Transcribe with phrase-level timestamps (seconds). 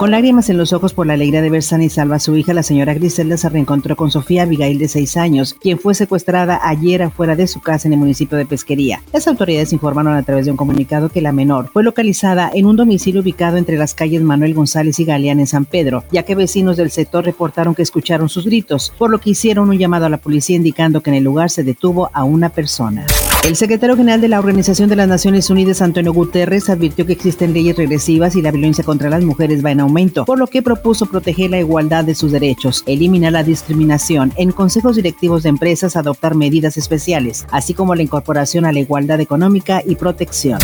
[0.00, 2.34] Con lágrimas en los ojos por la alegría de ver sana y salva a su
[2.34, 6.58] hija, la señora Griselda se reencontró con Sofía Abigail de seis años, quien fue secuestrada
[6.62, 9.02] ayer afuera de su casa en el municipio de Pesquería.
[9.12, 12.76] Las autoridades informaron a través de un comunicado que la menor fue localizada en un
[12.76, 16.78] domicilio ubicado entre las calles Manuel González y Galeán en San Pedro, ya que vecinos
[16.78, 20.16] del sector reportaron que escucharon sus gritos, por lo que hicieron un llamado a la
[20.16, 23.04] policía indicando que en el lugar se detuvo a una persona.
[23.42, 27.54] El secretario general de la Organización de las Naciones Unidas, Antonio Guterres, advirtió que existen
[27.54, 31.06] leyes regresivas y la violencia contra las mujeres va en aumento, por lo que propuso
[31.06, 36.34] proteger la igualdad de sus derechos, eliminar la discriminación, en consejos directivos de empresas adoptar
[36.34, 40.58] medidas especiales, así como la incorporación a la igualdad económica y protección.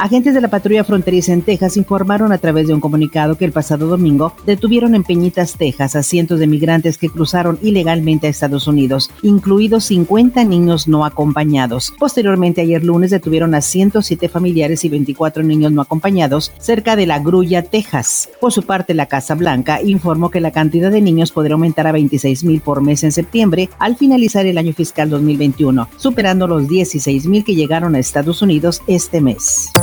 [0.00, 3.52] Agentes de la patrulla fronteriza en Texas informaron a través de un comunicado que el
[3.52, 8.66] pasado domingo detuvieron en Peñitas, Texas, a cientos de migrantes que cruzaron ilegalmente a Estados
[8.66, 11.92] Unidos, incluidos 50 niños no acompañados.
[11.98, 17.18] Posteriormente, ayer lunes detuvieron a 107 familiares y 24 niños no acompañados cerca de La
[17.18, 18.30] Grulla, Texas.
[18.40, 21.92] Por su parte, la Casa Blanca informó que la cantidad de niños podría aumentar a
[21.92, 27.26] 26 mil por mes en septiembre al finalizar el año fiscal 2021, superando los 16
[27.26, 29.70] mil que llegaron a Estados Unidos este mes.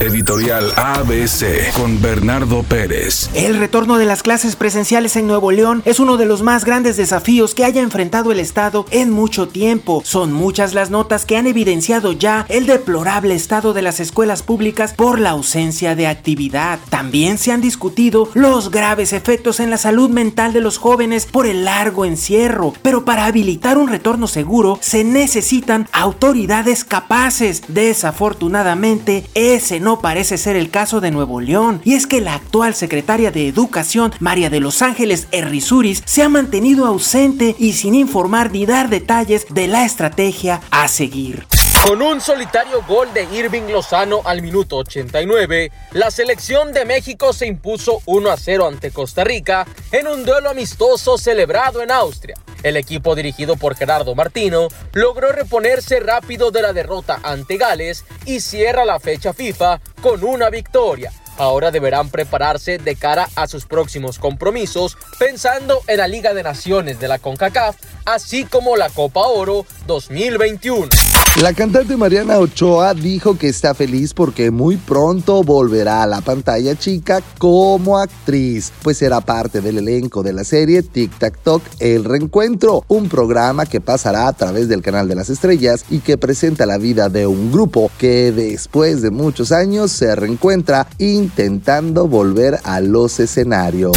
[0.00, 3.28] Editorial ABC con Bernardo Pérez.
[3.34, 6.96] El retorno de las clases presenciales en Nuevo León es uno de los más grandes
[6.96, 10.00] desafíos que haya enfrentado el Estado en mucho tiempo.
[10.06, 14.94] Son muchas las notas que han evidenciado ya el deplorable estado de las escuelas públicas
[14.94, 16.78] por la ausencia de actividad.
[16.88, 21.44] También se han discutido los graves efectos en la salud mental de los jóvenes por
[21.44, 22.72] el largo encierro.
[22.80, 27.62] Pero para habilitar un retorno seguro se necesitan autoridades capaces.
[27.68, 32.74] Desafortunadamente, ese no parece ser el caso de Nuevo León, y es que la actual
[32.74, 38.52] secretaria de Educación, María de Los Ángeles Errizuris, se ha mantenido ausente y sin informar
[38.52, 41.46] ni dar detalles de la estrategia a seguir.
[41.86, 47.46] Con un solitario gol de Irving Lozano al minuto 89, la selección de México se
[47.46, 52.36] impuso 1 a 0 ante Costa Rica en un duelo amistoso celebrado en Austria.
[52.62, 58.40] El equipo dirigido por Gerardo Martino logró reponerse rápido de la derrota ante Gales y
[58.40, 61.12] cierra la fecha FIFA con una victoria.
[61.38, 67.00] Ahora deberán prepararse de cara a sus próximos compromisos pensando en la Liga de Naciones
[67.00, 71.09] de la CONCACAF, así como la Copa Oro 2021.
[71.36, 76.74] La cantante Mariana Ochoa dijo que está feliz porque muy pronto volverá a la pantalla
[76.74, 82.04] chica como actriz, pues será parte del elenco de la serie Tic Tac Toc El
[82.04, 86.66] Reencuentro, un programa que pasará a través del canal de las estrellas y que presenta
[86.66, 92.80] la vida de un grupo que después de muchos años se reencuentra intentando volver a
[92.80, 93.96] los escenarios.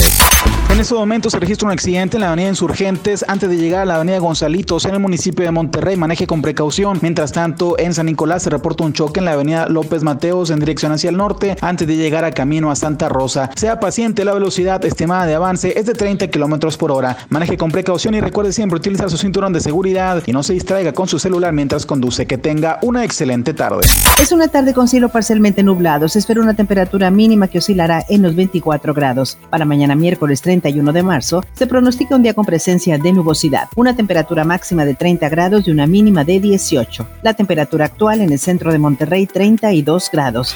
[0.73, 3.85] En este momento se registra un accidente en la avenida Insurgentes antes de llegar a
[3.85, 5.95] la avenida Gonzalitos en el municipio de Monterrey.
[5.95, 6.97] Maneje con precaución.
[7.03, 10.59] Mientras tanto, en San Nicolás se reporta un choque en la avenida López Mateos en
[10.59, 13.51] dirección hacia el norte antes de llegar a camino a Santa Rosa.
[13.55, 17.17] Sea paciente, la velocidad estimada de avance es de 30 kilómetros por hora.
[17.29, 20.91] Maneje con precaución y recuerde siempre utilizar su cinturón de seguridad y no se distraiga
[20.91, 22.25] con su celular mientras conduce.
[22.25, 23.81] Que tenga una excelente tarde.
[24.19, 26.09] Es una tarde con cielo parcialmente nublado.
[26.09, 29.37] Se espera una temperatura mínima que oscilará en los 24 grados.
[29.51, 33.95] Para mañana miércoles 31 de marzo se pronostica un día con presencia de nubosidad, una
[33.95, 37.05] temperatura máxima de 30 grados y una mínima de 18.
[37.21, 40.55] La temperatura actual en el centro de Monterrey 32 grados.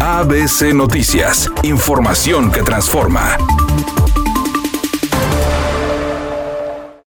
[0.00, 3.36] ABC Noticias, información que transforma.